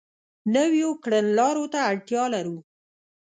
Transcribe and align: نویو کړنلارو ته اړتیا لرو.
نویو 0.55 0.89
کړنلارو 1.03 1.65
ته 1.73 1.79
اړتیا 1.91 2.23
لرو. 2.33 2.57